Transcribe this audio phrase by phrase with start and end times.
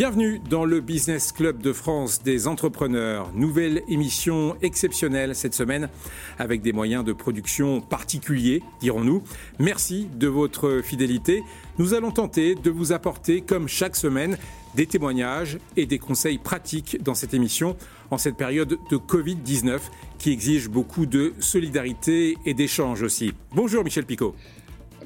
[0.00, 3.30] Bienvenue dans le Business Club de France des entrepreneurs.
[3.34, 5.90] Nouvelle émission exceptionnelle cette semaine
[6.38, 9.22] avec des moyens de production particuliers, dirons-nous.
[9.58, 11.42] Merci de votre fidélité.
[11.76, 14.38] Nous allons tenter de vous apporter, comme chaque semaine,
[14.74, 17.76] des témoignages et des conseils pratiques dans cette émission
[18.10, 19.80] en cette période de Covid-19
[20.18, 23.34] qui exige beaucoup de solidarité et d'échange aussi.
[23.52, 24.34] Bonjour Michel Picot.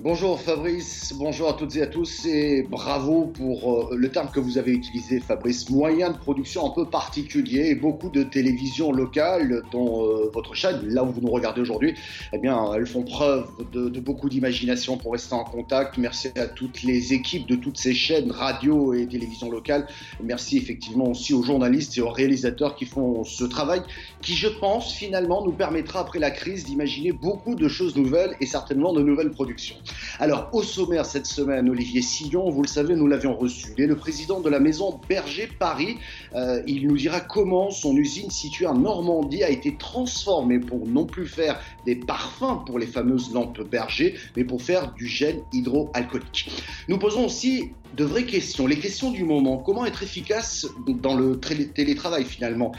[0.01, 4.41] Bonjour Fabrice, bonjour à toutes et à tous et bravo pour euh, le terme que
[4.41, 9.63] vous avez utilisé Fabrice, moyen de production un peu particulier et beaucoup de télévisions locales
[9.71, 11.95] dont euh, votre chaîne, là où vous nous regardez aujourd'hui,
[12.33, 15.97] eh bien elles font preuve de, beaucoup d'imagination pour rester en contact.
[15.97, 19.87] Merci à toutes les équipes de toutes ces chaînes radio et télévision locales.
[20.23, 23.81] Merci effectivement aussi aux journalistes et aux réalisateurs qui font ce travail
[24.21, 28.47] qui je pense finalement nous permettra après la crise d'imaginer beaucoup de choses nouvelles et
[28.47, 29.77] certainement de nouvelles productions.
[30.19, 33.69] Alors, au sommaire cette semaine, Olivier Sillon, vous le savez, nous l'avions reçu.
[33.77, 35.97] Il est le président de la maison Berger Paris.
[36.35, 41.07] Euh, il nous dira comment son usine située en Normandie a été transformée pour non
[41.07, 46.51] plus faire des parfums pour les fameuses lampes Berger, mais pour faire du gel hydroalcoolique.
[46.89, 49.59] Nous posons aussi de vraies questions, les questions du moment.
[49.59, 52.73] Comment être efficace dans le télétravail finalement?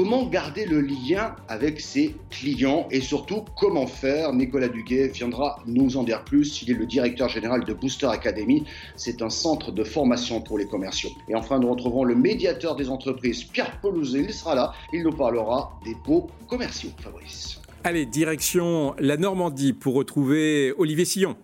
[0.00, 4.32] Comment garder le lien avec ses clients et surtout comment faire?
[4.32, 6.62] Nicolas Duguet viendra nous en dire plus.
[6.62, 8.62] Il est le directeur général de Booster Academy.
[8.94, 11.10] C'est un centre de formation pour les commerciaux.
[11.28, 14.20] Et enfin, nous retrouverons le médiateur des entreprises, Pierre Pelouzet.
[14.20, 14.72] Il sera là.
[14.92, 17.60] Il nous parlera des beaux commerciaux, Fabrice.
[17.82, 21.34] Allez, direction la Normandie pour retrouver Olivier Sillon.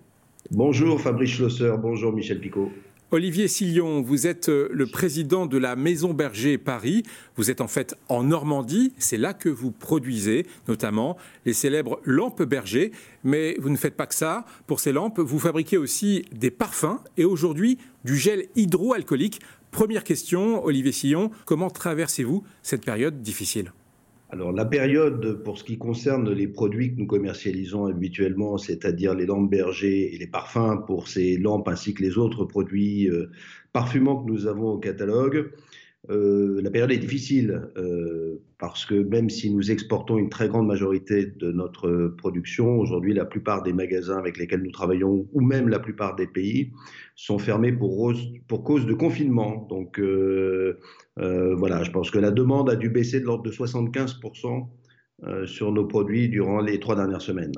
[0.53, 2.71] Bonjour Fabrice Schlosser, bonjour Michel Picot.
[3.15, 7.05] Olivier Sillon, vous êtes euh, le président de la Maison Berger Paris.
[7.37, 8.93] Vous êtes en fait en Normandie.
[8.99, 12.91] C'est là que vous produisez notamment les célèbres lampes Berger.
[13.23, 14.45] Mais vous ne faites pas que ça.
[14.67, 19.41] Pour ces lampes, vous fabriquez aussi des parfums et aujourd'hui du gel hydroalcoolique.
[19.71, 23.71] Première question, Olivier Sillon, comment traversez-vous cette période difficile?
[24.31, 29.27] Alors la période pour ce qui concerne les produits que nous commercialisons habituellement, c'est-à-dire les
[29.27, 33.31] lampes berger et les parfums pour ces lampes ainsi que les autres produits euh,
[33.73, 35.53] parfumants que nous avons au catalogue,
[36.11, 40.67] euh, la période est difficile euh, parce que même si nous exportons une très grande
[40.67, 45.69] majorité de notre production, aujourd'hui la plupart des magasins avec lesquels nous travaillons ou même
[45.69, 46.73] la plupart des pays
[47.17, 48.13] sont fermés pour,
[48.65, 49.67] cause de confinement.
[49.71, 50.79] Donc euh,
[51.17, 54.67] voilà, je pense que la demande a dû baisser de l'ordre de 75%
[55.47, 57.53] sur nos produits durant les trois dernières semaines.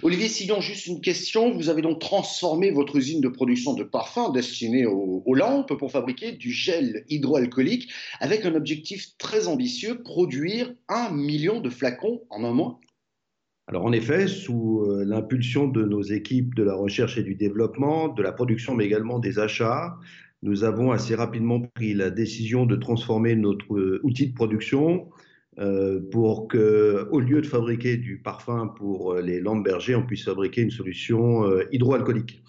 [0.00, 1.52] Olivier Sillon, juste une question.
[1.52, 6.32] Vous avez donc transformé votre usine de production de parfums destinée aux, lampes pour fabriquer
[6.32, 12.52] du gel hydroalcoolique avec un objectif très ambitieux, produire un million de flacons en un
[12.52, 12.80] mois?
[13.66, 18.08] Alors en effet, sous euh, l'impulsion de nos équipes de la recherche et du développement,
[18.08, 19.96] de la production, mais également des achats,
[20.42, 25.08] nous avons assez rapidement pris la décision de transformer notre euh, outil de production
[25.58, 30.06] euh, pour que, au lieu de fabriquer du parfum pour euh, les lampes berger, on
[30.06, 32.42] puisse fabriquer une solution euh, hydroalcoolique.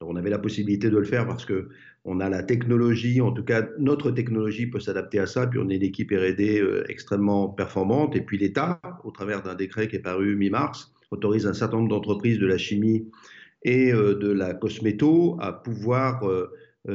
[0.00, 1.68] on avait la possibilité de le faire parce que
[2.06, 5.68] on a la technologie, en tout cas notre technologie peut s'adapter à ça, puis on
[5.68, 10.00] est une équipe R&D extrêmement performante, et puis l'État, au travers d'un décret qui est
[10.00, 13.10] paru mi-mars, autorise un certain nombre d'entreprises de la chimie
[13.64, 16.22] et de la cosméto à pouvoir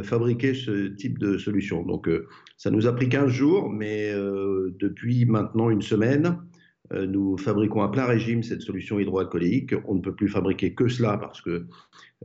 [0.04, 1.84] fabriquer ce type de solution.
[1.84, 6.38] Donc, euh, ça nous a pris 15 jours, mais euh, depuis maintenant une semaine,
[6.94, 9.74] nous fabriquons à plein régime cette solution hydroalcoolique.
[9.86, 11.66] On ne peut plus fabriquer que cela parce que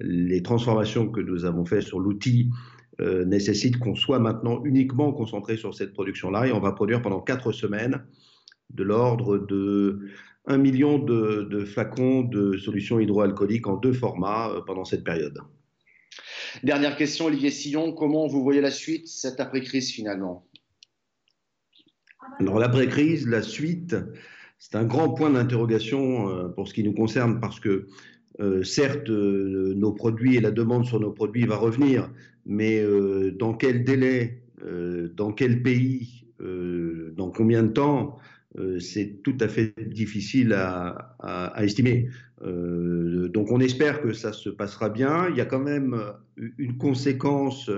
[0.00, 2.50] les transformations que nous avons faites sur l'outil
[2.98, 7.52] nécessitent qu'on soit maintenant uniquement concentré sur cette production-là et on va produire pendant 4
[7.52, 8.02] semaines
[8.70, 10.00] de l'ordre de
[10.46, 15.38] 1 million de, de, flacons de solutions hydroalcooliques en deux formats pendant cette période.
[16.62, 20.46] Dernière question, Olivier Sillon, comment vous voyez la suite, cette après-crise finalement?
[22.38, 23.96] Alors l'après-crise, la suite,
[24.58, 27.86] c'est un grand point d'interrogation euh, pour ce qui nous concerne parce que
[28.40, 32.10] euh, certes, euh, nos produits et la demande sur nos produits va revenir,
[32.44, 32.84] mais
[33.32, 34.42] dans quel délai,
[35.14, 38.18] dans quel pays, dans combien de temps
[38.78, 42.08] c'est tout à fait difficile à, estimer.
[42.42, 45.28] Euh, donc on espère que ça se passera bien.
[45.30, 47.70] Il y a quand même euh, une conséquence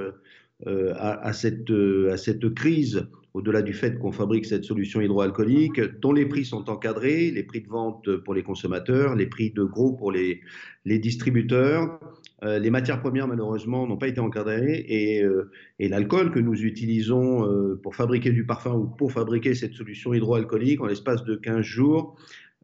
[0.66, 1.70] à, cette,
[2.10, 6.68] à cette crise, au-delà du fait qu'on fabrique cette solution hydroalcoolique, dont les prix sont
[6.68, 10.40] encadrés, les prix de vente pour les consommateurs, les prix de gros pour les,
[10.84, 12.00] distributeurs.
[12.42, 17.44] Euh, les matières premières, malheureusement, n'ont pas été encadrées et, euh, l'alcool que nous utilisons
[17.44, 21.62] euh, pour fabriquer du parfum ou pour fabriquer cette solution hydroalcoolique, en l'espace de 15
[21.62, 22.16] jours,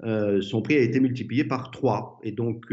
[0.03, 2.21] son prix a été multiplié par 3.
[2.23, 2.67] Et donc,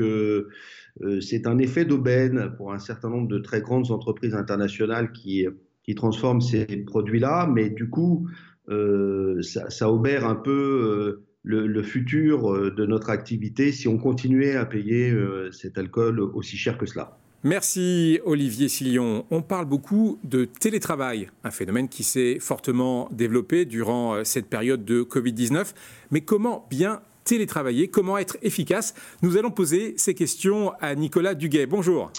[1.21, 5.45] c'est un effet d'aubaine pour un certain nombre de très grandes entreprises internationales qui
[5.83, 8.27] qui transforment ces produits-là, mais du coup,
[8.67, 15.13] ça, ça, obère un peu le, futur de notre activité si on continuait à payer
[15.51, 17.17] cet alcool aussi cher que cela.
[17.43, 19.25] Merci Olivier Sillon.
[19.31, 24.85] On parle beaucoup de télétravail, un phénomène qui s'est fortement développé durant euh, cette période
[24.85, 25.73] de Covid-19.
[26.11, 27.01] Mais comment bien
[27.31, 31.65] télétravailler Comment être efficace Nous allons poser ces questions à Nicolas Duguet.
[31.65, 32.11] Bonjour.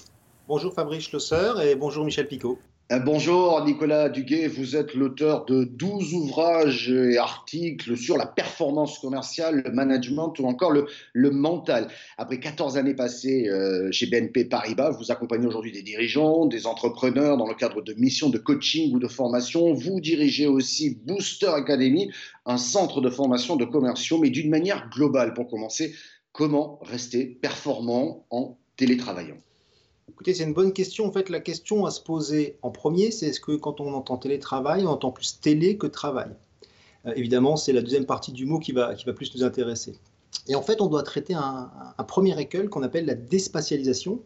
[0.49, 2.59] Bonjour Fabrice Schlosser et bonjour Michel Picot.
[2.93, 8.99] Euh, bonjour Nicolas Duguet, vous êtes l'auteur de 12 ouvrages et articles sur la performance
[8.99, 11.89] commerciale, le management ou encore le, mental.
[12.19, 17.39] Après 14 années passées euh, chez BNP Paribas, vous accompagnez aujourd'hui des dirigeants, des entrepreneurs
[17.39, 19.73] dans le cadre de missions de coaching ou de formation.
[19.73, 22.11] Vous dirigez aussi Booster Academy,
[22.45, 25.33] un centre de formation de commerciaux, mais d'une manière globale.
[25.33, 25.95] Pour commencer,
[26.33, 29.39] comment rester performant en télétravaillant?
[30.25, 31.07] C'est une bonne question.
[31.07, 34.17] En fait, la question à se poser en premier, c'est est-ce que quand on entend
[34.17, 36.31] télétravail, on entend plus télé que travail?
[37.07, 39.95] Euh, Évidemment, c'est la deuxième partie du mot qui va, qui va plus nous intéresser.
[40.49, 41.71] Et en fait, on doit traiter un,
[42.07, 44.21] premier écueil qu'on appelle la déspatialisation,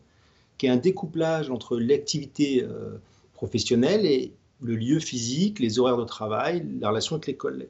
[0.58, 2.98] qui est un découplage entre l'activité euh,
[3.34, 4.32] professionnelle et
[4.62, 7.68] le lieu physique, les horaires de travail, la relation avec les collègues.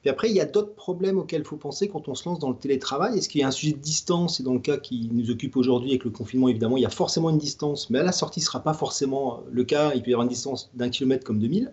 [0.00, 2.38] Puis après, il y a d'autres problèmes auxquels il faut penser quand on se lance
[2.38, 3.18] dans le télétravail.
[3.18, 4.40] Est-ce qu'il y a un sujet de distance?
[4.40, 6.90] Et dans le cas qui nous occupe aujourd'hui avec le confinement, évidemment, il y a
[6.90, 9.92] forcément une distance, mais à la sortie, ce ne sera pas forcément le cas.
[9.94, 11.72] Il peut y avoir une distance d'un kilomètre comme de mille.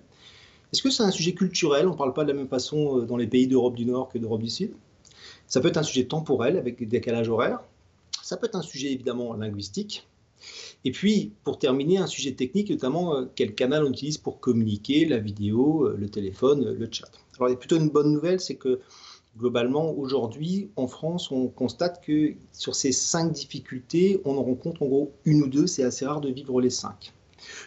[0.71, 1.87] Est-ce que c'est un sujet culturel?
[1.87, 4.09] On ne parle pas de la même façon euh, dans les pays d'Europe du Nord
[4.09, 4.73] que d'Europe du Sud.
[5.45, 7.59] Ça peut être un sujet temporel avec des décalages horaires.
[8.23, 10.07] Ça peut être un sujet évidemment linguistique.
[10.83, 15.05] Et puis, pour terminer, un sujet technique, notamment euh, quel canal on utilise pour communiquer,
[15.05, 17.11] la vidéo, euh, le téléphone, le chat.
[17.37, 18.79] Alors, il y plutôt une bonne nouvelle, c'est que
[19.37, 24.87] globalement, aujourd'hui, en France, on constate que sur ces cinq difficultés, on en rencontre en
[24.87, 25.67] gros une ou deux.
[25.67, 27.13] C'est assez rare de vivre les cinq.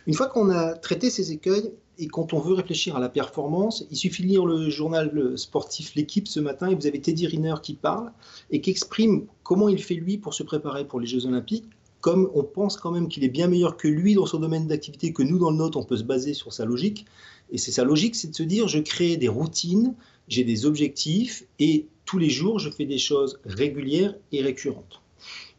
[0.06, 3.84] Une fois qu'on a traité ces écueils, et quand on veut réfléchir à la performance,
[3.90, 7.54] il suffit de lire le journal sportif L'équipe ce matin et vous avez Teddy Riner
[7.62, 8.12] qui parle
[8.50, 11.64] et qui exprime comment il fait lui pour se préparer pour les Jeux Olympiques,
[12.00, 15.12] comme on pense quand même qu'il est bien meilleur que lui dans son domaine d'activité
[15.12, 17.06] que nous dans le nôtre, on peut se baser sur sa logique.
[17.50, 19.94] Et c'est sa logique, c'est de se dire, je crée des routines,
[20.28, 25.00] j'ai des objectifs, et tous les jours, je fais des choses régulières et récurrentes.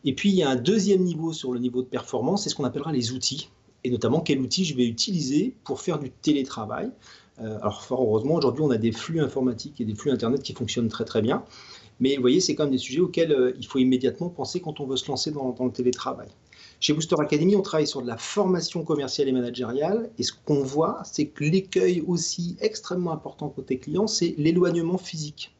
[0.03, 2.55] Et puis, il y a un deuxième niveau sur le niveau de performance, c'est ce
[2.55, 3.49] qu'on appellera les outils,
[3.83, 6.91] et notamment quel outil je vais utiliser pour faire du télétravail.
[7.39, 10.53] Euh, alors, fort heureusement, aujourd'hui, on a des flux informatiques et des flux Internet qui
[10.53, 11.43] fonctionnent très très bien.
[11.99, 14.79] Mais vous voyez, c'est quand même des sujets auxquels euh, il faut immédiatement penser quand
[14.79, 16.27] on veut se lancer dans, le télétravail.
[16.79, 20.11] Chez Booster Academy, on travaille sur de la formation commerciale et managériale.
[20.19, 25.55] Et ce qu'on voit, c'est que l'écueil aussi extrêmement important côté client, c'est l'éloignement physique.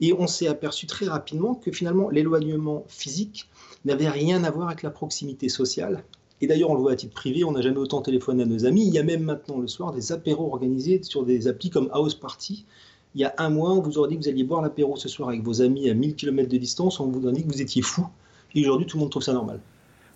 [0.00, 3.48] Et on s'est aperçu très rapidement que finalement, l'éloignement physique
[3.84, 6.02] n'avait rien à voir avec la proximité sociale.
[6.40, 8.64] Et d'ailleurs, on le voit à titre privé, on n'a jamais autant téléphoné à nos
[8.64, 8.86] amis.
[8.86, 12.14] Il y a même maintenant le soir des apéros organisés sur des applis comme House
[12.14, 12.66] Party,
[13.14, 15.08] il y a un mois, on vous aurait dit que vous alliez boire l'apéro ce
[15.08, 17.62] soir avec vos amis à 1000 km de distance, on vous aurait dit que vous
[17.62, 18.06] étiez fou.
[18.54, 19.60] Et aujourd'hui, tout le monde trouve ça normal.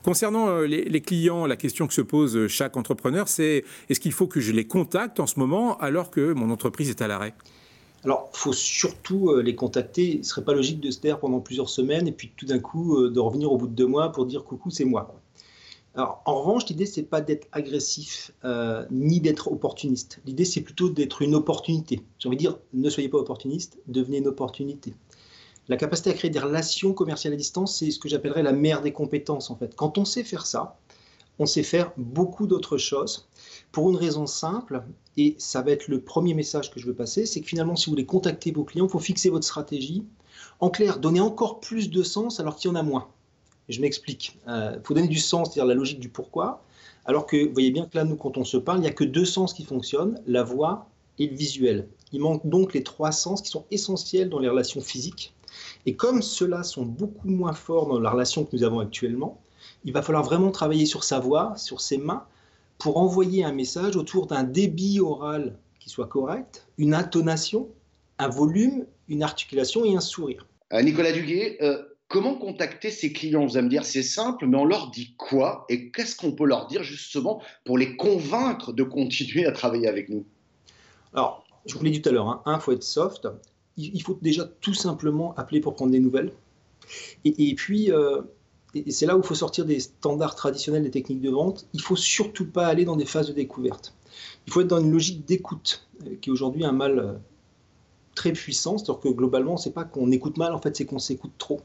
[0.03, 4.27] Concernant euh, les, clients, la question que se pose chaque entrepreneur, c'est est-ce qu'il faut
[4.27, 7.35] que je les contacte en ce moment alors que mon entreprise est à l'arrêt?
[8.05, 10.13] Alors, il faut surtout euh, les contacter.
[10.13, 12.61] Ce ne serait pas logique de se taire pendant plusieurs semaines et puis tout d'un
[12.61, 15.13] coup euh, de revenir au bout de deux mois pour dire coucou, c'est moi.
[15.95, 20.21] Alors, en revanche, l'idée, c'est pas d'être agressif euh, ni d'être opportuniste.
[20.27, 22.03] L'idée, c'est plutôt d'être une opportunité.
[22.19, 24.95] J'ai envie de dire, ne soyez pas opportuniste, devenez une opportunité.
[25.69, 28.81] La capacité à créer des relations commerciales à distance, c'est ce que j'appellerais la mère
[28.81, 29.75] des compétences, en fait.
[29.77, 30.79] Quand on sait faire ça,
[31.39, 33.29] on sait faire beaucoup d'autres choses.
[33.73, 34.83] Pour une raison simple,
[35.17, 37.87] et ça va être le premier message que je veux passer, c'est que finalement, si
[37.87, 40.05] vous voulez contacter vos clients, il faut fixer votre stratégie.
[40.61, 43.09] En clair, donner encore plus de sens alors qu'il y en a moins.
[43.69, 44.39] Je m'explique.
[44.47, 46.63] Il euh, faut donner du sens, c'est-à-dire la logique du pourquoi.
[47.05, 48.93] Alors que vous voyez bien que là, nous, quand on se parle, il n'y a
[48.93, 51.89] que deux sens qui fonctionnent, la voix et le visuel.
[52.13, 55.35] Il manque donc les trois sens qui sont essentiels dans les relations physiques.
[55.87, 59.41] Et comme ceux-là sont beaucoup moins forts dans la relation que nous avons actuellement,
[59.85, 62.25] il va falloir vraiment travailler sur sa voix, sur ses mains,
[62.79, 67.69] pour envoyer un message autour d'un débit oral qui soit correct, une intonation,
[68.19, 70.47] un volume, une articulation et un sourire.
[70.73, 73.45] Euh, Nicolas Duguay, euh, Comment contacter ces clients?
[73.45, 75.67] Vous allez me dire, c'est simple, mais on leur dit quoi?
[75.69, 80.09] Et qu'est-ce qu'on peut leur dire justement pour les convaincre de continuer à travailler avec
[80.09, 80.25] nous?
[81.13, 83.29] Alors, je vous l'ai dit tout à l'heure, il hein, faut être soft.
[83.77, 86.33] Il faut déjà tout simplement appeler pour prendre des nouvelles.
[87.25, 88.23] Et, puis, euh,
[88.89, 91.67] c'est là où il faut sortir des standards traditionnels des techniques de vente.
[91.75, 93.95] Il faut surtout pas aller dans des phases de découverte.
[94.47, 97.13] Il faut être dans une logique d'écoute, euh, qui est aujourd'hui un mal euh,
[98.15, 98.79] très puissant.
[98.79, 101.61] C'est-à-dire que globalement, c'est pas qu'on écoute mal, en fait, c'est qu'on s'écoute trop.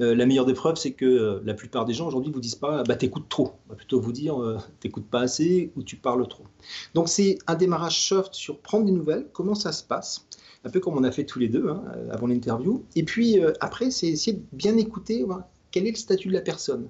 [0.00, 2.54] Euh, la meilleure des preuves, c'est que euh, la plupart des gens aujourd'hui vous disent
[2.54, 3.52] pas bah, t'écoutes trop.
[3.66, 6.44] On va plutôt vous dire euh, t'écoutes pas assez ou tu parles trop.
[6.94, 10.26] Donc c'est un démarrage soft sur prendre des nouvelles, comment ça se passe,
[10.64, 12.84] un peu comme on a fait tous les deux hein, avant l'interview.
[12.94, 15.24] Et puis après, c'est essayer de bien écouter
[15.70, 16.88] quel est le statut de la personne.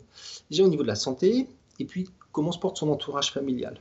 [0.50, 1.46] Déjà au niveau de la santé,
[1.78, 3.80] et puis comment se porte son entourage familial.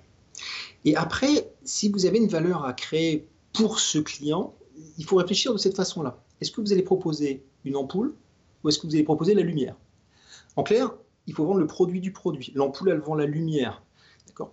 [0.84, 4.54] Et après, si vous avez une valeur à créer pour ce client,
[4.98, 6.22] il faut réfléchir de cette façon-là.
[6.42, 8.14] Est-ce que vous allez proposer une ampoule?
[8.66, 9.76] Ou est-ce que vous allez proposer la lumière?
[10.56, 10.94] En clair,
[11.28, 12.52] il faut vendre le produit du produit.
[12.56, 13.84] L'ampoule, elle vend la lumière.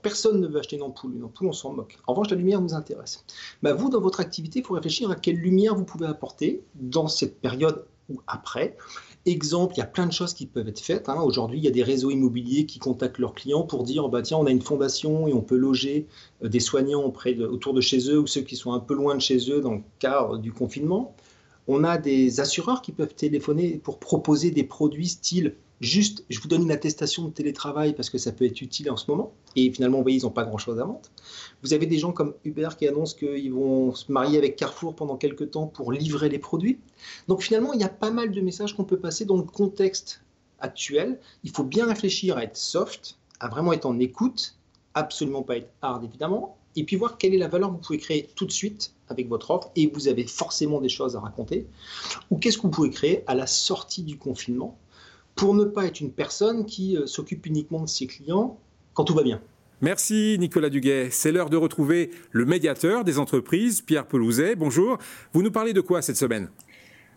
[0.02, 1.16] Personne ne veut acheter une ampoule.
[1.16, 1.98] Une ampoule, on s'en moque.
[2.06, 3.24] En revanche, la lumière nous intéresse.
[3.62, 7.08] Bah, vous, dans votre activité, il faut réfléchir à quelle lumière vous pouvez apporter dans
[7.08, 8.76] cette période ou après.
[9.24, 11.08] Exemple, il y a plein de choses qui peuvent être faites.
[11.08, 11.20] Hein.
[11.22, 14.36] Aujourd'hui, il y a des réseaux immobiliers qui contactent leurs clients pour dire bah, tiens,
[14.36, 16.06] on a une fondation et on peut loger
[16.44, 19.14] euh, des soignants auprès autour de chez eux ou ceux qui sont un peu loin
[19.14, 21.14] de chez eux dans le cadre du confinement.
[21.68, 26.48] On a des assureurs qui peuvent téléphoner pour proposer des produits style juste je vous
[26.48, 29.34] donne une attestation de télétravail parce que ça peut être utile en ce moment.
[29.56, 31.10] Et finalement, vous voyez, ils n'ont pas grand-chose à vendre.
[31.62, 35.16] Vous avez des gens comme Uber qui annoncent qu'ils vont se marier avec Carrefour pendant
[35.16, 36.78] quelques temps pour livrer les produits.
[37.28, 40.22] Donc finalement, il y a pas mal de messages qu'on peut passer dans le contexte
[40.60, 41.18] actuel.
[41.42, 44.56] Il faut bien réfléchir à être soft, à vraiment être en écoute,
[44.94, 47.98] absolument pas être hard évidemment, et puis voir quelle est la valeur que vous pouvez
[47.98, 51.66] créer tout de suite avec votre offre, et vous avez forcément des choses à raconter,
[52.30, 54.78] ou qu'est-ce que vous pouvez créer à la sortie du confinement
[55.34, 58.58] pour ne pas être une personne qui euh, s'occupe uniquement de ses clients
[58.94, 59.40] quand tout va bien.
[59.80, 61.08] Merci Nicolas Duguet.
[61.10, 64.54] C'est l'heure de retrouver le médiateur des entreprises, Pierre Pelouzet.
[64.54, 64.98] Bonjour.
[65.32, 66.48] Vous nous parlez de quoi cette semaine?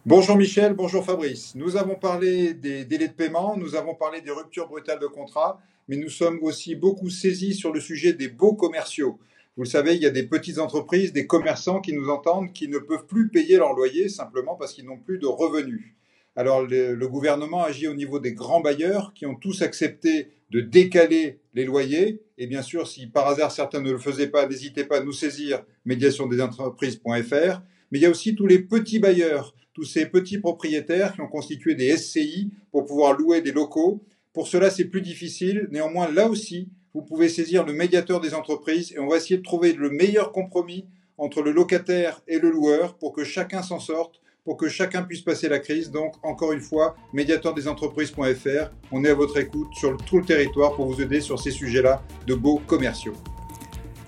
[0.07, 1.55] Bonjour Michel, bonjour Fabrice.
[1.55, 5.59] Nous avons parlé des délais de paiement, nous avons parlé des ruptures brutales de contrat,
[5.88, 9.17] mais nous sommes aussi beaucoup saisis sur le sujet des beaux commerciaux.
[9.57, 12.67] Vous le savez, il y a des petites entreprises, des commerçants qui nous entendent, qui
[12.67, 15.95] ne peuvent plus payer leur loyer simplement parce qu'ils n'ont plus de revenus.
[16.35, 21.39] Alors le, gouvernement agit au niveau des grands bailleurs qui ont tous accepté de décaler
[21.55, 22.21] les loyers.
[22.38, 25.13] Et bien sûr, si par hasard certains ne le faisaient pas, n'hésitez pas à nous
[25.13, 27.62] saisir médiation des entreprises.fr.
[27.91, 31.27] Mais il y a aussi tous les petits bailleurs, tous ces petits propriétaires qui ont
[31.27, 34.01] constitué des SCI pour pouvoir louer des locaux.
[34.34, 35.67] Pour cela, c'est plus difficile.
[35.70, 39.44] Néanmoins, là aussi, vous pouvez saisir le médiateur des entreprises et on va essayer de
[39.44, 40.86] trouver le meilleur compromis
[41.17, 45.22] entre le locataire et le loueur pour que chacun s'en sorte pour que chacun puisse
[45.22, 45.89] passer la crise.
[45.91, 50.86] Donc, encore une fois, médiateurdesentreprises.fr, on est à votre écoute sur tout le territoire pour
[50.86, 53.15] vous aider sur ces sujets-là de beaux commerciaux.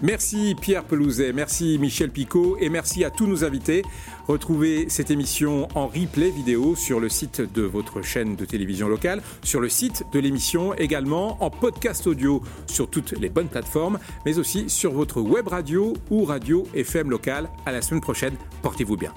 [0.01, 3.81] Merci Pierre Pelouzet, merci Michel Picot et merci à tous nos invités.
[4.27, 9.23] Retrouvez cette émission en replay vidéo sur le site de votre chaîne de télévision locale,
[9.43, 14.37] sur le site de l'émission également, en podcast audio sur toutes les bonnes plateformes, mais
[14.37, 17.49] aussi sur votre web radio ou radio FM locale.
[17.65, 19.13] À la semaine prochaine, portez-vous bien.